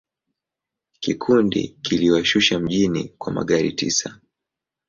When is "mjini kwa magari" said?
2.59-3.73